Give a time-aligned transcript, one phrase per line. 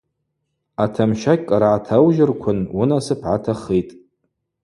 [0.83, 3.91] Атамщакь кӏара гӏатаужьырквын уынасып гӏатахитӏ.